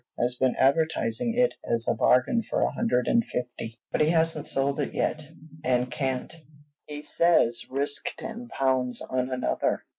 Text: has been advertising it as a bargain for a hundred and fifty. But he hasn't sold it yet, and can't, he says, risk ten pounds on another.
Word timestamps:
has 0.19 0.33
been 0.33 0.55
advertising 0.55 1.35
it 1.37 1.53
as 1.63 1.87
a 1.87 1.93
bargain 1.93 2.41
for 2.49 2.61
a 2.61 2.71
hundred 2.71 3.05
and 3.07 3.23
fifty. 3.23 3.79
But 3.91 4.01
he 4.01 4.09
hasn't 4.09 4.47
sold 4.47 4.79
it 4.79 4.95
yet, 4.95 5.21
and 5.63 5.91
can't, 5.91 6.35
he 6.87 7.03
says, 7.03 7.67
risk 7.69 8.05
ten 8.17 8.47
pounds 8.47 9.03
on 9.03 9.29
another. 9.29 9.85